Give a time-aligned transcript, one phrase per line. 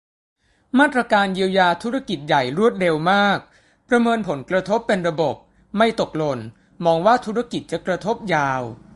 [0.79, 3.37] มาตรการเยียวยาธุรกิจใหญ่รวดเร็วมาก
[3.89, 5.35] ประเมินผลกระทบเป็นระบบ
[5.77, 6.39] ไม่ตกหล่น
[6.85, 8.61] มองว่าธุรกิจจะกระทบยาว